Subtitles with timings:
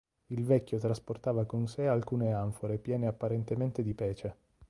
[0.29, 4.35] Il vecchio trasportava con se alcune anfore piene apparentemente di pece.